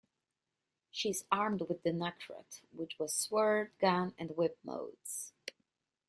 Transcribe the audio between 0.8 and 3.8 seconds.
She is armed with the Necrod, which has sword,